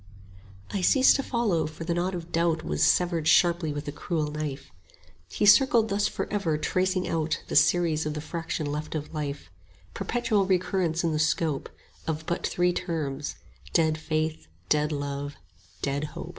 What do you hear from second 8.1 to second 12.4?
the fraction left of Life; Perpetual recurrence in the scope Of